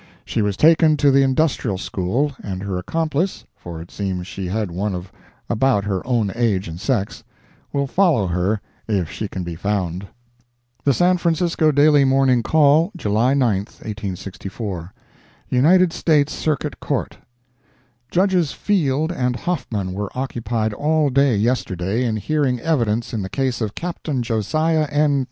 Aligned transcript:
She 0.25 0.41
was 0.41 0.57
taken 0.57 0.97
to 0.97 1.11
the 1.11 1.21
Industrial 1.21 1.77
School, 1.77 2.31
and 2.41 2.63
her 2.63 2.79
accomplice—for 2.79 3.79
it 3.79 3.91
seems 3.91 4.25
she 4.25 4.47
had 4.47 4.71
one 4.71 4.95
of 4.95 5.11
about 5.47 5.83
her 5.83 6.01
own 6.07 6.31
age 6.33 6.67
and 6.67 6.79
sex 6.81 7.23
will 7.71 7.85
follow 7.85 8.25
her 8.25 8.59
if 8.87 9.11
she 9.11 9.27
can 9.27 9.43
be 9.43 9.53
found 9.53 10.07
The 10.85 10.93
San 10.95 11.17
Francisco 11.17 11.71
Daily 11.71 12.03
Morning 12.03 12.41
Call, 12.41 12.91
July 12.97 13.35
9, 13.35 13.57
1864 13.59 14.91
UNITED 15.49 15.93
STATES 15.93 16.33
CIRCUIT 16.33 16.79
COURT 16.79 17.17
Judges 18.09 18.53
Field 18.53 19.11
and 19.11 19.35
Hoffman 19.35 19.93
were 19.93 20.09
occupied 20.17 20.73
all 20.73 21.11
day 21.11 21.35
yesterday 21.35 22.05
in 22.05 22.15
hearing 22.15 22.59
evidence 22.59 23.13
in 23.13 23.21
the 23.21 23.29
case 23.29 23.61
of 23.61 23.75
Captain 23.75 24.23
Josiah 24.23 24.87
N. 24.89 25.19